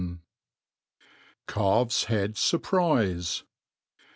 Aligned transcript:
•Ca/f's 1.45 2.05
Head 2.05 2.35
Surprize. 2.35 3.43